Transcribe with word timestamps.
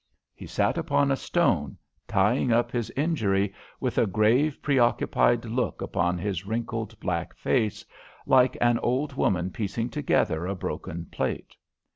He 0.33 0.47
sat 0.47 0.79
upon 0.79 1.11
a 1.11 1.15
stone, 1.15 1.77
tying 2.07 2.51
up 2.51 2.71
his 2.71 2.89
injury 2.97 3.53
with 3.79 3.99
a 3.99 4.07
grave, 4.07 4.57
preoccupied 4.63 5.45
look 5.45 5.79
upon 5.79 6.17
his 6.17 6.43
wrinkled 6.43 6.99
black 6.99 7.35
face, 7.35 7.85
like 8.25 8.57
an 8.59 8.79
old 8.79 9.13
woman 9.13 9.51
piecing 9.51 9.89
together 9.91 10.47
a 10.47 10.55
broken 10.55 11.05
plate. 11.11 11.55